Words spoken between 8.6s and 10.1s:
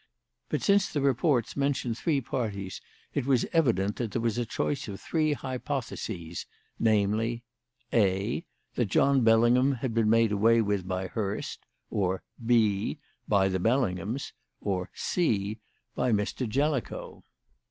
That John Bellingham had been